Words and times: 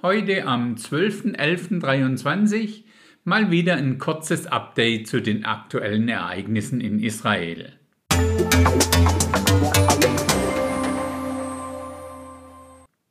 Heute 0.00 0.46
am 0.46 0.76
12.11.23 0.76 2.84
mal 3.24 3.50
wieder 3.50 3.74
ein 3.74 3.98
kurzes 3.98 4.46
Update 4.46 5.08
zu 5.08 5.20
den 5.20 5.44
aktuellen 5.44 6.08
Ereignissen 6.08 6.80
in 6.80 7.00
Israel. 7.00 7.72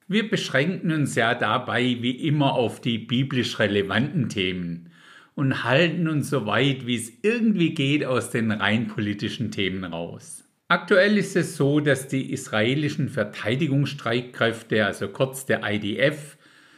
Wir 0.08 0.30
beschränken 0.30 0.94
uns 0.94 1.16
ja 1.16 1.36
dabei 1.36 1.98
wie 2.00 2.26
immer 2.26 2.54
auf 2.54 2.80
die 2.80 3.00
biblisch 3.00 3.60
relevanten 3.60 4.30
Themen 4.30 4.94
und 5.36 5.66
halten 5.66 6.08
uns 6.08 6.30
so 6.30 6.46
weit 6.46 6.88
wie 6.88 6.96
es 6.96 7.12
irgendwie 7.22 7.74
geht 7.74 8.06
aus 8.06 8.30
den 8.30 8.50
rein 8.50 8.88
politischen 8.88 9.52
Themen 9.52 9.84
raus. 9.84 10.46
Aktuell 10.70 11.18
ist 11.18 11.36
es 11.36 11.58
so, 11.58 11.82
dass 11.82 12.08
die 12.08 12.32
israelischen 12.32 13.10
Verteidigungsstreitkräfte, 13.10 14.86
also 14.86 15.10
kurz 15.10 15.46
der 15.46 15.70
IDF, 15.70 16.37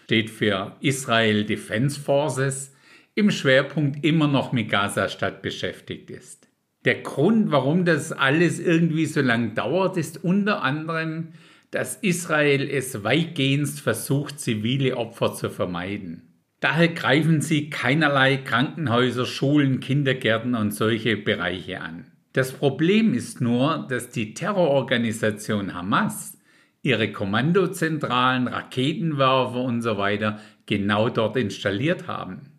steht 0.10 0.32
für 0.32 0.76
Israel 0.80 1.44
Defense 1.44 2.00
Forces, 2.00 2.74
im 3.14 3.30
Schwerpunkt 3.30 4.04
immer 4.04 4.28
noch 4.28 4.52
mit 4.52 4.68
Gaza-Stadt 4.68 5.44
beschäftigt 5.44 6.10
ist. 6.10 6.48
Der 6.84 6.96
Grund, 7.04 7.52
warum 7.52 7.86
das 7.86 8.12
alles 8.12 8.60
irgendwie 8.60 9.06
so 9.06 9.22
lang 9.22 9.54
dauert, 9.54 9.98
ist 9.98 10.24
unter 10.24 10.64
anderem, 10.64 11.34
dass 11.70 11.96
Israel 11.98 12.68
es 12.68 13.04
weitgehend 13.04 13.70
versucht, 13.70 14.40
zivile 14.40 14.98
Opfer 14.98 15.36
zu 15.36 15.52
vermeiden. 15.52 16.24
Daher 16.60 16.88
greifen 16.88 17.42
sie 17.42 17.70
keinerlei 17.70 18.38
Krankenhäuser, 18.38 19.28
Schulen, 19.28 19.80
Kindergärten 19.80 20.56
und 20.56 20.72
solche 20.72 21.18
Bereiche 21.18 21.82
an. 21.82 22.08
Das 22.34 22.52
Problem 22.52 23.14
ist 23.14 23.42
nur, 23.42 23.86
dass 23.88 24.10
die 24.10 24.34
Terrororganisation 24.34 25.76
Hamas 25.76 26.39
ihre 26.82 27.12
Kommandozentralen, 27.12 28.48
Raketenwerfer 28.48 29.62
und 29.62 29.82
so 29.82 29.98
weiter 29.98 30.40
genau 30.66 31.10
dort 31.10 31.36
installiert 31.36 32.08
haben. 32.08 32.52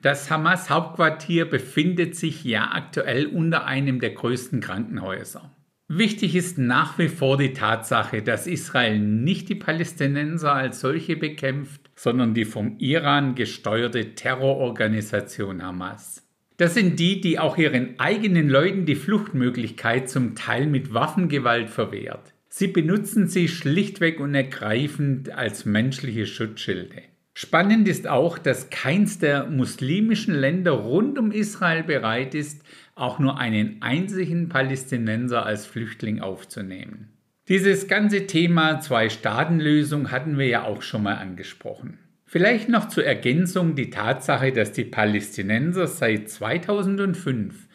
Das 0.00 0.30
Hamas-Hauptquartier 0.30 1.44
befindet 1.44 2.14
sich 2.14 2.44
ja 2.44 2.70
aktuell 2.72 3.26
unter 3.26 3.66
einem 3.66 4.00
der 4.00 4.10
größten 4.10 4.60
Krankenhäuser. 4.60 5.50
Wichtig 5.90 6.36
ist 6.36 6.58
nach 6.58 6.98
wie 6.98 7.08
vor 7.08 7.38
die 7.38 7.54
Tatsache, 7.54 8.22
dass 8.22 8.46
Israel 8.46 8.98
nicht 8.98 9.48
die 9.48 9.54
Palästinenser 9.54 10.52
als 10.52 10.80
solche 10.80 11.16
bekämpft, 11.16 11.90
sondern 11.96 12.34
die 12.34 12.44
vom 12.44 12.76
Iran 12.78 13.34
gesteuerte 13.34 14.14
Terrororganisation 14.14 15.62
Hamas. 15.62 16.28
Das 16.58 16.74
sind 16.74 16.98
die, 16.98 17.20
die 17.20 17.38
auch 17.38 17.56
ihren 17.56 17.98
eigenen 17.98 18.48
Leuten 18.48 18.84
die 18.84 18.96
Fluchtmöglichkeit 18.96 20.10
zum 20.10 20.34
Teil 20.34 20.66
mit 20.66 20.92
Waffengewalt 20.92 21.70
verwehrt. 21.70 22.34
Sie 22.48 22.68
benutzen 22.68 23.28
sie 23.28 23.48
schlichtweg 23.48 24.20
und 24.20 24.34
ergreifend 24.34 25.30
als 25.30 25.64
menschliche 25.64 26.26
Schutzschilde. 26.26 27.02
Spannend 27.34 27.86
ist 27.86 28.08
auch, 28.08 28.36
dass 28.36 28.70
keins 28.70 29.20
der 29.20 29.46
muslimischen 29.46 30.34
Länder 30.34 30.72
rund 30.72 31.18
um 31.18 31.30
Israel 31.30 31.84
bereit 31.84 32.34
ist, 32.34 32.62
auch 32.96 33.20
nur 33.20 33.38
einen 33.38 33.80
einzigen 33.80 34.48
Palästinenser 34.48 35.46
als 35.46 35.66
Flüchtling 35.66 36.20
aufzunehmen. 36.20 37.10
Dieses 37.46 37.86
ganze 37.86 38.26
Thema 38.26 38.80
Zwei-Staaten-Lösung 38.80 40.10
hatten 40.10 40.36
wir 40.36 40.46
ja 40.46 40.64
auch 40.64 40.82
schon 40.82 41.04
mal 41.04 41.14
angesprochen. 41.14 41.98
Vielleicht 42.26 42.68
noch 42.68 42.88
zur 42.88 43.04
Ergänzung 43.04 43.74
die 43.74 43.88
Tatsache, 43.88 44.52
dass 44.52 44.72
die 44.72 44.84
Palästinenser 44.84 45.86
seit 45.86 46.28
2005 46.28 47.68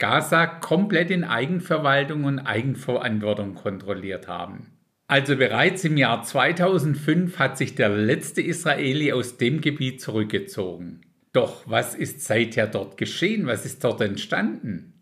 Gaza 0.00 0.46
komplett 0.46 1.10
in 1.10 1.22
Eigenverwaltung 1.22 2.24
und 2.24 2.40
Eigenverantwortung 2.40 3.54
kontrolliert 3.54 4.26
haben. 4.26 4.72
Also 5.06 5.36
bereits 5.36 5.84
im 5.84 5.96
Jahr 5.96 6.22
2005 6.22 7.38
hat 7.38 7.58
sich 7.58 7.74
der 7.74 7.90
letzte 7.90 8.40
Israeli 8.40 9.12
aus 9.12 9.36
dem 9.36 9.60
Gebiet 9.60 10.00
zurückgezogen. 10.00 11.02
Doch 11.32 11.62
was 11.66 11.94
ist 11.94 12.22
seither 12.22 12.66
dort 12.66 12.96
geschehen? 12.96 13.46
Was 13.46 13.66
ist 13.66 13.84
dort 13.84 14.00
entstanden? 14.00 14.94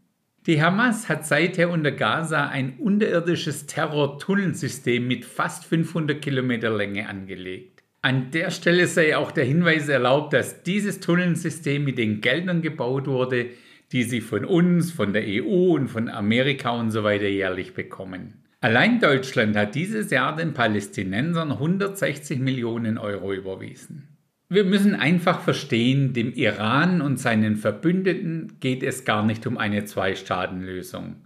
Die 0.47 0.61
Hamas 0.63 1.09
hat 1.09 1.27
seither 1.27 1.71
unter 1.71 1.93
Gaza 1.93 2.49
ein 2.49 2.79
unterirdisches 2.79 3.67
Terror-Tunnelsystem 3.67 5.07
mit 5.07 5.25
fast 5.25 5.65
500 5.67 6.21
Kilometer 6.21 6.75
Länge 6.77 7.09
angelegt. 7.09 7.85
An 8.03 8.31
der 8.31 8.51
Stelle 8.51 8.87
sei 8.87 9.17
auch 9.17 9.31
der 9.31 9.45
Hinweis 9.45 9.89
erlaubt, 9.89 10.33
dass 10.33 10.63
dieses 10.63 11.01
Tunnelsystem 11.01 11.85
mit 11.85 11.99
den 11.99 12.21
Geldern 12.21 12.63
gebaut 12.63 13.07
wurde, 13.07 13.51
die 13.93 14.03
sie 14.03 14.21
von 14.21 14.45
uns, 14.45 14.93
von 14.93 15.13
der 15.13 15.25
EU 15.27 15.75
und 15.75 15.89
von 15.89 16.09
Amerika 16.09 16.71
und 16.71 16.91
so 16.91 17.05
weiter 17.05 17.29
jährlich 17.29 17.75
bekommen. 17.75 18.45
Allein 18.61 18.99
Deutschland 19.01 19.57
hat 19.57 19.75
dieses 19.75 20.11
Jahr 20.11 20.35
den 20.35 20.53
Palästinensern 20.53 21.53
160 21.53 22.41
Millionen 22.41 22.99
Euro 22.99 23.33
überwiesen. 23.33 24.09
Wir 24.49 24.65
müssen 24.65 24.95
einfach 24.95 25.43
verstehen, 25.43 26.13
dem 26.13 26.33
Iran 26.33 27.01
und 27.01 27.21
seinen 27.21 27.57
Verbündeten 27.57 28.55
geht 28.61 28.83
es 28.83 29.05
gar 29.05 29.25
nicht 29.25 29.47
um 29.47 29.59
eine 29.59 29.85
Zwei-Staaten-Lösung, 29.85 31.17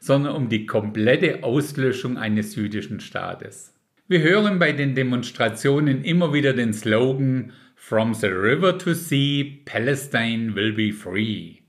sondern 0.00 0.34
um 0.34 0.48
die 0.48 0.66
komplette 0.66 1.44
Auslöschung 1.44 2.16
eines 2.16 2.56
jüdischen 2.56 3.00
Staates. 3.00 3.74
Wir 4.08 4.22
hören 4.22 4.58
bei 4.58 4.72
den 4.72 4.94
Demonstrationen 4.94 6.02
immer 6.02 6.32
wieder 6.32 6.54
den 6.54 6.72
Slogan 6.72 7.52
From 7.76 8.14
the 8.14 8.28
river 8.28 8.76
to 8.78 8.94
sea, 8.94 9.44
Palestine 9.64 10.54
will 10.54 10.72
be 10.72 10.92
free. 10.92 11.59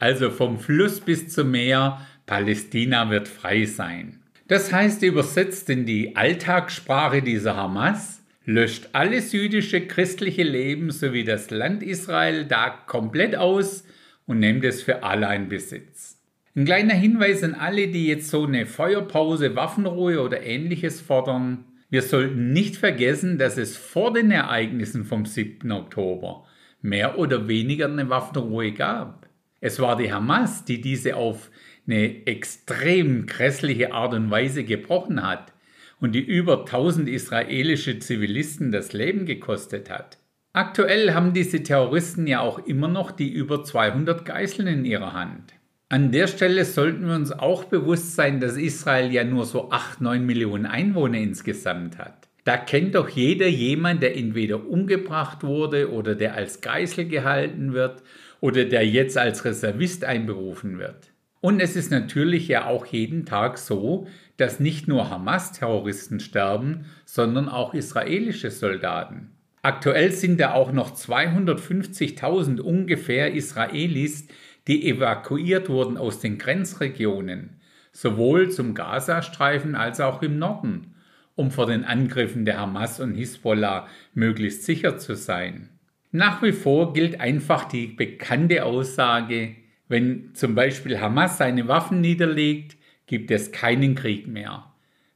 Also 0.00 0.30
vom 0.30 0.58
Fluss 0.58 0.98
bis 1.00 1.28
zum 1.28 1.50
Meer, 1.50 2.00
Palästina 2.24 3.10
wird 3.10 3.28
frei 3.28 3.66
sein. 3.66 4.22
Das 4.48 4.72
heißt 4.72 5.02
übersetzt 5.02 5.68
in 5.68 5.84
die 5.84 6.16
Alltagssprache 6.16 7.22
dieser 7.22 7.54
Hamas, 7.54 8.22
löscht 8.46 8.88
alles 8.92 9.32
jüdische 9.32 9.86
christliche 9.86 10.42
Leben 10.42 10.90
sowie 10.90 11.22
das 11.22 11.50
Land 11.50 11.82
Israel 11.82 12.46
da 12.46 12.70
komplett 12.70 13.36
aus 13.36 13.84
und 14.26 14.40
nimmt 14.40 14.64
es 14.64 14.82
für 14.82 15.02
alle 15.02 15.34
in 15.36 15.48
Besitz. 15.48 16.18
Ein 16.56 16.64
kleiner 16.64 16.94
Hinweis 16.94 17.44
an 17.44 17.54
alle, 17.54 17.88
die 17.88 18.06
jetzt 18.06 18.30
so 18.30 18.46
eine 18.46 18.64
Feuerpause, 18.64 19.54
Waffenruhe 19.54 20.22
oder 20.22 20.42
ähnliches 20.42 21.00
fordern. 21.00 21.66
Wir 21.90 22.02
sollten 22.02 22.52
nicht 22.52 22.76
vergessen, 22.76 23.36
dass 23.36 23.58
es 23.58 23.76
vor 23.76 24.14
den 24.14 24.30
Ereignissen 24.30 25.04
vom 25.04 25.26
7. 25.26 25.70
Oktober 25.70 26.46
mehr 26.80 27.18
oder 27.18 27.48
weniger 27.48 27.84
eine 27.84 28.08
Waffenruhe 28.08 28.72
gab. 28.72 29.29
Es 29.60 29.78
war 29.78 29.96
die 29.96 30.12
Hamas, 30.12 30.64
die 30.64 30.80
diese 30.80 31.16
auf 31.16 31.50
eine 31.86 32.26
extrem 32.26 33.26
grässliche 33.26 33.92
Art 33.92 34.14
und 34.14 34.30
Weise 34.30 34.64
gebrochen 34.64 35.22
hat 35.26 35.52
und 36.00 36.12
die 36.14 36.24
über 36.24 36.60
1000 36.60 37.08
israelische 37.08 37.98
Zivilisten 37.98 38.72
das 38.72 38.92
Leben 38.92 39.26
gekostet 39.26 39.90
hat. 39.90 40.18
Aktuell 40.52 41.14
haben 41.14 41.32
diese 41.32 41.62
Terroristen 41.62 42.26
ja 42.26 42.40
auch 42.40 42.58
immer 42.58 42.88
noch 42.88 43.12
die 43.12 43.30
über 43.30 43.62
200 43.62 44.24
Geiseln 44.24 44.66
in 44.66 44.84
ihrer 44.84 45.12
Hand. 45.12 45.54
An 45.88 46.12
der 46.12 46.26
Stelle 46.26 46.64
sollten 46.64 47.06
wir 47.06 47.14
uns 47.14 47.32
auch 47.32 47.64
bewusst 47.64 48.14
sein, 48.14 48.40
dass 48.40 48.56
Israel 48.56 49.12
ja 49.12 49.24
nur 49.24 49.44
so 49.44 49.70
8, 49.70 50.00
9 50.00 50.24
Millionen 50.24 50.66
Einwohner 50.66 51.18
insgesamt 51.18 51.98
hat. 51.98 52.28
Da 52.44 52.56
kennt 52.56 52.94
doch 52.94 53.08
jeder 53.08 53.48
jemand, 53.48 54.02
der 54.02 54.16
entweder 54.16 54.66
umgebracht 54.66 55.42
wurde 55.42 55.92
oder 55.92 56.14
der 56.14 56.34
als 56.34 56.60
Geisel 56.60 57.06
gehalten 57.06 57.74
wird 57.74 58.02
oder 58.40 58.64
der 58.64 58.86
jetzt 58.86 59.16
als 59.16 59.44
Reservist 59.44 60.04
einberufen 60.04 60.78
wird. 60.78 61.12
Und 61.40 61.60
es 61.60 61.74
ist 61.76 61.90
natürlich 61.90 62.48
ja 62.48 62.66
auch 62.66 62.86
jeden 62.86 63.24
Tag 63.24 63.56
so, 63.56 64.06
dass 64.36 64.60
nicht 64.60 64.88
nur 64.88 65.10
Hamas-Terroristen 65.10 66.20
sterben, 66.20 66.84
sondern 67.04 67.48
auch 67.48 67.72
israelische 67.72 68.50
Soldaten. 68.50 69.30
Aktuell 69.62 70.12
sind 70.12 70.40
da 70.40 70.54
auch 70.54 70.72
noch 70.72 70.94
250.000 70.94 72.60
ungefähr 72.60 73.34
Israelis, 73.34 74.26
die 74.66 74.88
evakuiert 74.88 75.68
wurden 75.68 75.96
aus 75.96 76.20
den 76.20 76.38
Grenzregionen, 76.38 77.60
sowohl 77.92 78.50
zum 78.50 78.74
Gazastreifen 78.74 79.74
als 79.74 80.00
auch 80.00 80.22
im 80.22 80.38
Norden, 80.38 80.94
um 81.34 81.50
vor 81.50 81.66
den 81.66 81.84
Angriffen 81.84 82.44
der 82.44 82.58
Hamas 82.58 83.00
und 83.00 83.14
Hisbollah 83.14 83.86
möglichst 84.14 84.64
sicher 84.64 84.98
zu 84.98 85.14
sein. 85.14 85.70
Nach 86.12 86.42
wie 86.42 86.52
vor 86.52 86.92
gilt 86.92 87.20
einfach 87.20 87.64
die 87.64 87.86
bekannte 87.86 88.64
Aussage, 88.64 89.54
wenn 89.88 90.34
zum 90.34 90.54
Beispiel 90.54 91.00
Hamas 91.00 91.38
seine 91.38 91.68
Waffen 91.68 92.00
niederlegt, 92.00 92.76
gibt 93.06 93.30
es 93.30 93.52
keinen 93.52 93.94
Krieg 93.94 94.26
mehr. 94.26 94.72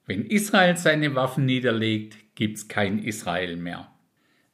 Wenn 0.06 0.26
Israel 0.26 0.76
seine 0.76 1.14
Waffen 1.14 1.46
niederlegt, 1.46 2.16
gibt 2.34 2.58
es 2.58 2.68
kein 2.68 2.98
Israel 2.98 3.56
mehr. 3.56 3.90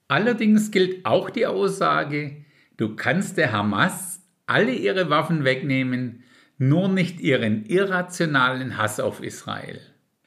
Allerdings 0.09 0.71
gilt 0.71 1.05
auch 1.05 1.31
die 1.31 1.47
Aussage, 1.47 2.45
du 2.77 2.97
kannst 2.97 3.37
der 3.37 3.53
Hamas 3.53 4.23
alle 4.47 4.73
ihre 4.73 5.11
Waffen 5.11 5.45
wegnehmen, 5.45 6.25
nur 6.59 6.89
nicht 6.89 7.21
ihren 7.21 7.65
irrationalen 7.67 8.77
Hass 8.77 8.99
auf 9.01 9.23
Israel. 9.23 9.81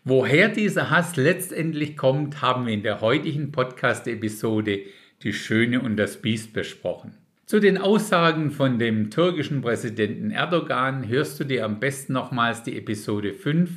Woher 0.04 0.50
dieser 0.50 0.90
Hass 0.90 1.16
letztendlich 1.16 1.96
kommt, 1.96 2.42
haben 2.42 2.66
wir 2.66 2.74
in 2.74 2.84
der 2.84 3.02
heutigen 3.02 3.52
Podcast-Episode 3.52 4.82
die 5.24 5.34
Schöne 5.34 5.82
und 5.82 5.98
das 5.98 6.22
Biest 6.22 6.54
besprochen. 6.54 7.14
Zu 7.46 7.60
den 7.60 7.78
Aussagen 7.78 8.52
von 8.52 8.80
dem 8.80 9.10
türkischen 9.10 9.62
Präsidenten 9.62 10.32
Erdogan 10.32 11.08
hörst 11.08 11.40
du 11.40 11.44
dir 11.44 11.66
am 11.66 11.80
besten 11.80 12.14
nochmals 12.14 12.64
die 12.64 12.78
Episode 12.78 13.34
5 13.34 13.70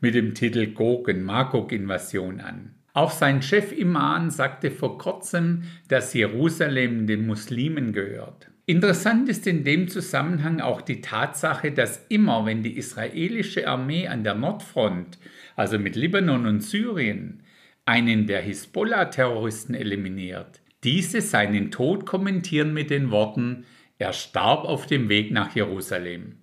mit 0.00 0.14
dem 0.14 0.34
Titel 0.34 0.72
und 0.76 1.22
Magog 1.22 1.72
Invasion 1.72 2.40
an. 2.40 2.74
Auch 2.92 3.10
sein 3.10 3.42
Chef 3.42 3.72
Iman 3.72 4.30
sagte 4.30 4.70
vor 4.70 4.98
kurzem, 4.98 5.62
dass 5.88 6.14
Jerusalem 6.14 7.06
den 7.06 7.26
Muslimen 7.26 7.92
gehört. 7.92 8.50
Interessant 8.66 9.28
ist 9.28 9.46
in 9.46 9.64
dem 9.64 9.88
Zusammenhang 9.88 10.60
auch 10.60 10.80
die 10.80 11.00
Tatsache, 11.00 11.72
dass 11.72 12.06
immer, 12.08 12.46
wenn 12.46 12.62
die 12.62 12.76
israelische 12.76 13.66
Armee 13.68 14.06
an 14.06 14.22
der 14.22 14.34
Nordfront, 14.34 15.18
also 15.56 15.78
mit 15.78 15.96
Libanon 15.96 16.46
und 16.46 16.60
Syrien, 16.60 17.42
einen 17.84 18.26
der 18.26 18.40
Hisbollah-Terroristen 18.40 19.74
eliminiert, 19.74 20.60
diese 20.84 21.20
seinen 21.20 21.70
Tod 21.70 22.06
kommentieren 22.06 22.72
mit 22.72 22.90
den 22.90 23.10
Worten, 23.10 23.64
er 23.98 24.12
starb 24.12 24.64
auf 24.64 24.86
dem 24.86 25.08
Weg 25.08 25.30
nach 25.30 25.54
Jerusalem. 25.54 26.36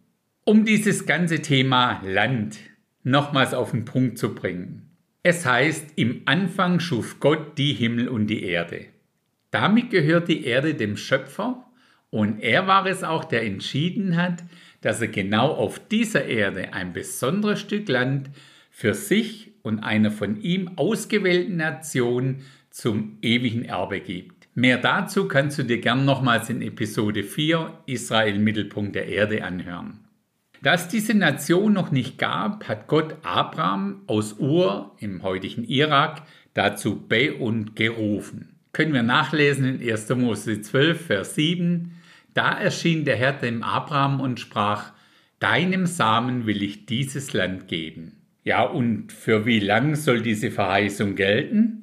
Um 0.44 0.64
dieses 0.64 1.06
ganze 1.06 1.42
Thema 1.42 2.02
Land 2.06 2.60
nochmals 3.04 3.54
auf 3.54 3.72
den 3.72 3.86
Punkt 3.86 4.18
zu 4.18 4.36
bringen. 4.36 4.92
Es 5.24 5.46
heißt, 5.46 5.94
im 5.96 6.22
Anfang 6.26 6.80
schuf 6.80 7.20
Gott 7.20 7.58
die 7.58 7.74
Himmel 7.74 8.08
und 8.08 8.28
die 8.28 8.44
Erde. 8.44 8.86
Damit 9.52 9.90
gehört 9.90 10.28
die 10.28 10.46
Erde 10.46 10.76
dem 10.76 10.98
Schöpfer 10.98 11.66
und 12.10 12.40
er 12.40 12.68
war 12.68 12.86
es 12.86 13.04
auch, 13.04 13.26
der 13.26 13.44
entschieden 13.44 14.16
hat, 14.16 14.44
dass 14.82 15.02
er 15.02 15.08
genau 15.08 15.52
auf 15.52 15.80
dieser 15.88 16.26
Erde 16.26 16.74
ein 16.74 16.94
besonderes 16.94 17.60
Stück 17.60 17.90
Land 17.90 18.30
für 18.70 18.94
sich 18.94 19.52
und 19.64 19.80
einer 19.80 20.12
von 20.12 20.40
ihm 20.40 20.78
ausgewählten 20.78 21.58
Nation 21.58 22.44
zum 22.78 23.18
ewigen 23.24 23.66
Erbe 23.66 24.00
gibt. 24.00 24.50
Mehr 24.54 24.78
dazu 24.78 25.28
kannst 25.28 25.58
du 25.58 25.64
dir 25.64 25.82
gern 25.82 26.06
nochmals 26.06 26.52
in 26.52 26.62
Episode 26.62 27.24
4 27.24 27.74
Israel 27.88 28.38
Mittelpunkt 28.38 28.94
der 28.94 29.08
Erde 29.08 29.44
anhören. 29.44 30.02
Da 30.62 30.76
es 30.76 30.88
diese 30.88 31.16
Nation 31.16 31.74
noch 31.74 31.90
nicht 31.90 32.20
gab, 32.20 32.68
hat 32.68 32.88
Gott 32.88 33.16
Abraham 33.24 34.04
aus 34.06 34.38
Ur 34.38 34.96
im 35.00 35.24
heutigen 35.24 35.64
Irak 35.64 36.22
dazu 36.54 37.04
bei 37.10 37.34
und 37.34 37.76
gerufen. 37.76 38.60
Können 38.74 38.94
wir 38.94 39.02
nachlesen 39.02 39.82
in 39.82 39.92
1. 39.92 40.10
Mose 40.10 40.62
12, 40.62 41.04
Vers 41.08 41.34
7. 41.34 41.94
Da 42.36 42.52
erschien 42.60 43.06
der 43.06 43.16
Herr 43.16 43.34
dem 43.34 43.64
Abraham 43.64 44.22
und 44.22 44.40
sprach, 44.40 44.94
Deinem 45.40 45.88
Samen 45.88 46.46
will 46.46 46.62
ich 46.62 46.86
dieses 46.86 47.34
Land 47.34 47.68
geben. 47.68 48.18
Ja, 48.44 48.62
und 48.62 49.12
für 49.12 49.48
wie 49.48 49.60
lang 49.60 49.96
soll 49.96 50.22
diese 50.22 50.52
Verheißung 50.52 51.16
gelten? 51.16 51.77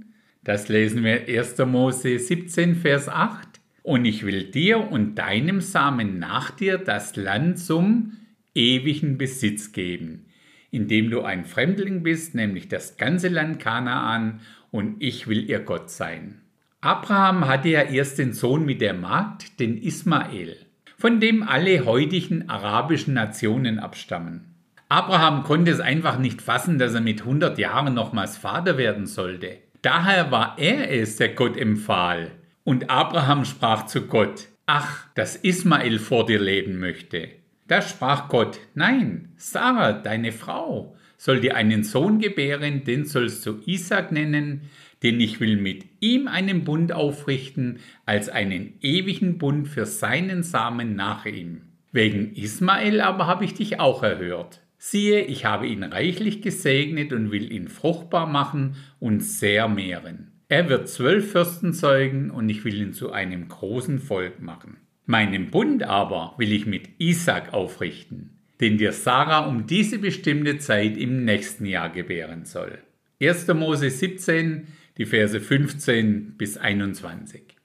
Das 0.45 0.69
lesen 0.69 1.05
wir 1.05 1.27
1. 1.27 1.57
Mose 1.67 2.19
17, 2.19 2.77
Vers 2.77 3.09
8. 3.09 3.49
Und 3.83 4.05
ich 4.05 4.27
will 4.27 4.45
dir 4.45 4.91
und 4.91 5.15
deinem 5.15 5.63
Samen 5.63 6.19
nach 6.19 6.51
dir 6.51 6.77
das 6.77 7.17
Land 7.17 7.59
zum 7.59 8.13
ewigen 8.55 9.17
Besitz 9.17 9.73
geben, 9.73 10.27
indem 10.71 11.11
du 11.11 11.23
ein 11.23 11.47
Fremdling 11.47 12.03
bist, 12.03 12.35
nämlich 12.35 12.69
das 12.69 12.99
ganze 12.99 13.29
Land 13.29 13.59
Kanaan, 13.59 14.41
und 14.71 14.97
ich 14.99 15.29
will 15.29 15.49
ihr 15.49 15.61
Gott 15.61 15.91
sein. 15.91 16.43
Abraham 16.83 17.47
hatte 17.47 17.71
ja 17.71 17.83
erst 17.83 18.19
den 18.19 18.35
Sohn 18.35 18.67
mit 18.67 18.83
der 18.83 18.93
Magd, 18.93 19.61
den 19.61 19.79
Ismael, 19.79 20.57
von 20.99 21.21
dem 21.21 21.43
alle 21.43 21.87
heutigen 21.87 22.51
arabischen 22.51 23.15
Nationen 23.15 23.79
abstammen. 23.79 24.55
Abraham 24.91 25.43
konnte 25.43 25.71
es 25.71 25.81
einfach 25.81 26.19
nicht 26.19 26.43
fassen, 26.43 26.79
dass 26.79 26.93
er 26.93 27.01
mit 27.01 27.23
100 27.23 27.57
Jahren 27.59 27.95
nochmals 27.95 28.37
Vater 28.37 28.77
werden 28.77 29.07
sollte. 29.07 29.59
Daher 29.85 30.31
war 30.31 30.57
er 30.59 30.91
es, 30.91 31.17
der 31.17 31.35
Gott 31.35 31.59
empfahl. 31.59 32.31
Und 32.65 32.89
Abraham 32.89 33.45
sprach 33.45 33.85
zu 33.85 34.07
Gott, 34.07 34.49
Ach, 34.65 35.07
dass 35.15 35.37
Ismael 35.37 35.99
vor 35.99 36.25
dir 36.25 36.41
leben 36.41 36.81
möchte. 36.81 37.29
Da 37.69 37.83
sprach 37.83 38.31
Gott, 38.31 38.61
nein, 38.75 39.35
Sarah, 39.37 39.93
deine 39.93 40.33
Frau, 40.33 40.97
soll 41.19 41.41
dir 41.41 41.55
einen 41.57 41.85
Sohn 41.85 42.19
gebären, 42.19 42.85
den 42.85 43.05
sollst 43.05 43.45
du 43.45 43.61
Isaac 43.67 44.11
nennen, 44.11 44.63
denn 45.03 45.21
ich 45.21 45.39
will 45.41 45.59
mit 45.59 45.85
ihm 46.01 46.29
einen 46.29 46.65
Bund 46.65 46.93
aufrichten, 46.93 47.81
als 48.07 48.31
einen 48.31 48.79
ewigen 48.81 49.37
Bund 49.37 49.69
für 49.69 49.85
seinen 49.85 50.43
Samen 50.43 50.97
nach 50.97 51.27
ihm. 51.27 51.61
Wegen 51.93 52.35
Ismael 52.35 53.03
aber 53.03 53.27
habe 53.27 53.45
ich 53.45 53.53
dich 53.53 53.81
auch 53.81 54.03
erhört. 54.03 54.64
Siehe, 54.87 55.23
ich 55.23 55.47
habe 55.47 55.67
ihn 55.67 55.83
reichlich 55.83 56.43
gesegnet 56.43 57.15
und 57.15 57.33
will 57.33 57.51
ihn 57.51 57.69
fruchtbar 57.69 58.27
machen 58.27 58.77
und 59.01 59.21
sehr 59.21 59.67
mehren. 59.67 60.33
Er 60.49 60.69
wird 60.69 60.91
zwölf 60.91 61.33
Fürsten 61.33 61.73
zeugen 61.73 62.31
und 62.31 62.51
ich 62.51 62.67
will 62.67 62.75
ihn 62.75 62.93
zu 62.93 63.11
einem 63.11 63.49
großen 63.49 63.99
Volk 63.99 64.43
machen. 64.43 64.77
Meinen 65.07 65.51
Bund 65.51 65.85
aber 65.85 66.35
will 66.37 66.53
ich 66.53 66.67
mit 66.67 66.91
Isaac 66.99 67.55
aufrichten, 67.55 68.39
den 68.61 68.77
dir 68.77 68.93
Sarah 68.93 69.47
um 69.47 69.67
diese 69.67 69.99
bestimmte 69.99 70.59
Zeit 70.59 70.99
im 70.99 71.25
nächsten 71.25 71.65
Jahr 71.65 71.89
gebären 71.89 72.45
soll. 72.45 72.79
1. 73.23 73.49
Mose 73.55 73.89
17, 73.89 74.67
die 74.99 75.07
Verse 75.07 75.41
15 75.41 76.37
bis 76.37 76.59
21. 76.59 77.57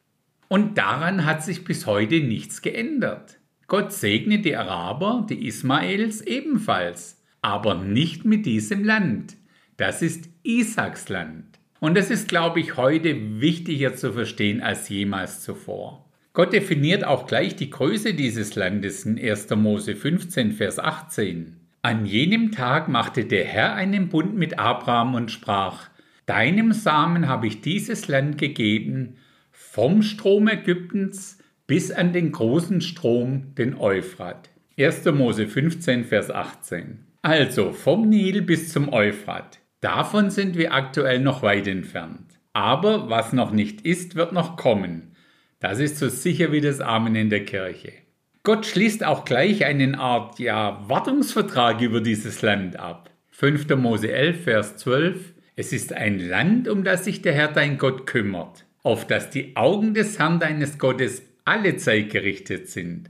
Und 0.48 0.77
daran 0.77 1.25
hat 1.25 1.44
sich 1.44 1.66
bis 1.66 1.86
heute 1.86 2.21
nichts 2.21 2.62
geändert. 2.62 3.38
Gott 3.69 3.94
segne 3.94 4.39
die 4.39 4.56
Araber, 4.56 5.27
die 5.30 5.45
Ismaels 5.45 6.21
ebenfalls, 6.21 7.21
aber 7.44 7.75
nicht 7.75 8.25
mit 8.25 8.48
diesem 8.48 8.83
Land. 8.83 9.38
Das 9.77 10.01
ist 10.01 10.27
Isaaks 10.42 11.07
Land. 11.07 11.45
Und 11.80 11.95
das 11.95 12.10
ist, 12.10 12.27
glaube 12.27 12.60
ich, 12.60 12.77
heute 12.77 13.39
wichtiger 13.39 13.94
zu 13.95 14.12
verstehen 14.12 14.62
als 14.62 14.89
jemals 14.89 15.42
zuvor. 15.42 16.10
Gott 16.33 16.51
definiert 16.51 17.04
auch 17.04 17.27
gleich 17.27 17.56
die 17.56 17.69
Größe 17.69 18.16
dieses 18.16 18.56
Landes 18.56 19.06
in 19.06 19.19
1. 19.19 19.51
Mose 19.51 19.95
15, 19.95 20.54
Vers 20.54 20.80
18. 20.80 21.56
An 21.83 22.07
jenem 22.07 22.51
Tag 22.51 22.88
machte 22.88 23.25
der 23.25 23.45
Herr 23.45 23.75
einen 23.75 24.10
Bund 24.10 24.36
mit 24.36 24.57
Abraham 24.57 25.13
und 25.13 25.30
sprach, 25.30 25.89
Deinem 26.25 26.74
Samen 26.74 27.27
habe 27.27 27.45
ich 27.45 27.62
dieses 27.62 28.07
Land 28.07 28.39
gegeben, 28.39 29.18
vom 29.51 30.01
Strom 30.01 30.48
Ägyptens 30.48 31.38
bis 31.69 31.92
an 31.92 32.13
den 32.13 32.31
großen 32.31 32.81
Strom, 32.81 33.54
den 33.56 33.75
Euphrat. 33.77 34.50
1. 34.80 35.06
Mose 35.06 35.45
15, 35.48 36.04
Vers 36.04 36.31
18. 36.31 37.06
Also 37.21 37.74
vom 37.74 38.10
Nil 38.10 38.42
bis 38.42 38.74
zum 38.74 38.92
Euphrat. 38.92 39.60
Davon 39.80 40.31
sind 40.31 40.57
wir 40.57 40.74
aktuell 40.74 41.19
noch 41.19 41.44
weit 41.44 41.68
entfernt. 41.68 42.39
Aber 42.54 43.12
was 43.12 43.33
noch 43.33 43.51
nicht 43.51 43.81
ist, 43.81 44.16
wird 44.16 44.33
noch 44.33 44.57
kommen. 44.57 45.12
Das 45.60 45.77
ist 45.77 46.00
so 46.00 46.10
sicher 46.10 46.51
wie 46.51 46.62
das 46.62 46.81
Amen 46.81 47.13
in 47.13 47.30
der 47.30 47.45
Kirche. 47.45 47.94
Gott 48.42 48.66
schließt 48.66 49.04
auch 49.06 49.24
gleich 49.24 49.63
eine 49.63 50.00
Art 50.00 50.39
ja, 50.39 50.83
Wartungsvertrag 50.88 51.81
über 51.81 52.01
dieses 52.01 52.42
Land 52.42 52.80
ab. 52.80 53.12
5. 53.30 53.69
Mose 53.75 54.12
11, 54.12 54.44
Vers 54.44 54.77
12. 54.77 55.33
Es 55.56 55.71
ist 55.71 55.94
ein 55.94 56.18
Land, 56.18 56.68
um 56.68 56.83
das 56.83 57.06
sich 57.06 57.21
der 57.21 57.33
Herr 57.33 57.50
dein 57.50 57.77
Gott 57.77 58.07
kümmert, 58.07 58.66
auf 58.81 59.06
das 59.06 59.30
die 59.30 59.56
Augen 59.56 59.94
des 59.94 60.18
Herrn 60.18 60.39
deines 60.39 60.80
Gottes 60.80 61.29
alle 61.45 61.78
Zeit 61.78 62.09
gerichtet 62.09 62.69
sind, 62.69 63.09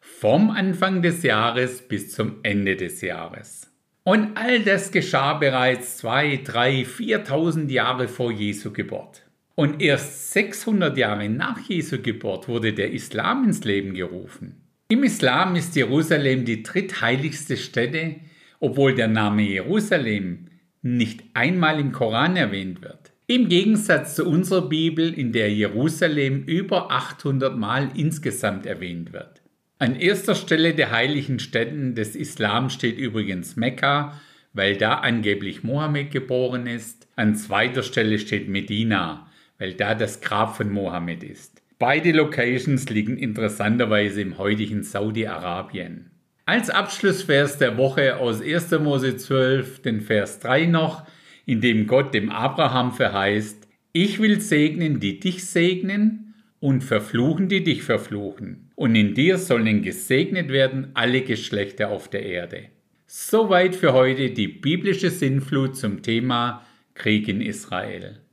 vom 0.00 0.50
Anfang 0.50 1.02
des 1.02 1.22
Jahres 1.22 1.82
bis 1.82 2.12
zum 2.12 2.36
Ende 2.42 2.76
des 2.76 3.00
Jahres. 3.00 3.70
Und 4.02 4.36
all 4.36 4.60
das 4.60 4.90
geschah 4.92 5.34
bereits 5.34 5.98
zwei, 5.98 6.40
drei, 6.42 6.84
viertausend 6.84 7.70
Jahre 7.70 8.08
vor 8.08 8.32
Jesu 8.32 8.72
Geburt. 8.72 9.22
Und 9.54 9.82
erst 9.82 10.32
600 10.32 10.96
Jahre 10.96 11.28
nach 11.28 11.60
Jesu 11.60 12.00
Geburt 12.00 12.48
wurde 12.48 12.72
der 12.72 12.92
Islam 12.92 13.44
ins 13.44 13.62
Leben 13.64 13.94
gerufen. 13.94 14.62
Im 14.88 15.04
Islam 15.04 15.54
ist 15.54 15.76
Jerusalem 15.76 16.44
die 16.44 16.62
drittheiligste 16.62 17.56
Stätte, 17.56 18.16
obwohl 18.58 18.94
der 18.94 19.08
Name 19.08 19.42
Jerusalem 19.42 20.46
nicht 20.82 21.22
einmal 21.34 21.78
im 21.78 21.92
Koran 21.92 22.36
erwähnt 22.36 22.82
wird. 22.82 23.12
Im 23.30 23.48
Gegensatz 23.48 24.16
zu 24.16 24.26
unserer 24.26 24.68
Bibel, 24.68 25.14
in 25.14 25.30
der 25.30 25.52
Jerusalem 25.52 26.42
über 26.46 26.90
800 26.90 27.56
Mal 27.56 27.90
insgesamt 27.94 28.66
erwähnt 28.66 29.12
wird. 29.12 29.40
An 29.78 29.94
erster 29.94 30.34
Stelle 30.34 30.74
der 30.74 30.90
heiligen 30.90 31.38
Städten 31.38 31.94
des 31.94 32.16
Islam 32.16 32.70
steht 32.70 32.98
übrigens 32.98 33.54
Mekka, 33.54 34.20
weil 34.52 34.76
da 34.76 34.94
angeblich 34.94 35.62
Mohammed 35.62 36.10
geboren 36.10 36.66
ist. 36.66 37.06
An 37.14 37.36
zweiter 37.36 37.84
Stelle 37.84 38.18
steht 38.18 38.48
Medina, 38.48 39.28
weil 39.60 39.74
da 39.74 39.94
das 39.94 40.20
Grab 40.20 40.56
von 40.56 40.72
Mohammed 40.72 41.22
ist. 41.22 41.62
Beide 41.78 42.10
Locations 42.10 42.90
liegen 42.90 43.16
interessanterweise 43.16 44.22
im 44.22 44.38
heutigen 44.38 44.82
Saudi-Arabien. 44.82 46.10
Als 46.46 46.68
Abschlussvers 46.68 47.58
der 47.58 47.76
Woche 47.76 48.16
aus 48.16 48.42
1. 48.42 48.72
Mose 48.80 49.16
12, 49.16 49.82
den 49.82 50.00
Vers 50.00 50.40
3 50.40 50.66
noch, 50.66 51.04
in 51.46 51.60
dem 51.60 51.86
Gott 51.86 52.14
dem 52.14 52.30
Abraham 52.30 52.92
verheißt, 52.92 53.66
ich 53.92 54.20
will 54.20 54.40
segnen, 54.40 55.00
die 55.00 55.18
dich 55.18 55.44
segnen, 55.46 56.30
und 56.60 56.84
verfluchen, 56.84 57.48
die 57.48 57.64
dich 57.64 57.82
verfluchen. 57.82 58.70
Und 58.76 58.94
in 58.94 59.14
dir 59.14 59.38
sollen 59.38 59.82
gesegnet 59.82 60.50
werden 60.50 60.90
alle 60.94 61.22
Geschlechter 61.22 61.90
auf 61.90 62.08
der 62.08 62.24
Erde. 62.24 62.66
Soweit 63.06 63.74
für 63.74 63.92
heute 63.92 64.30
die 64.30 64.48
biblische 64.48 65.10
Sinnflut 65.10 65.76
zum 65.76 66.02
Thema 66.02 66.64
Krieg 66.94 67.28
in 67.28 67.40
Israel. 67.40 68.20